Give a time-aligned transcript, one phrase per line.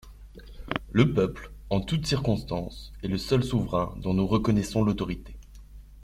[0.91, 5.35] Le peuple, en toute circonstance, est le seul souverain dont nous reconnaissons l’autorité.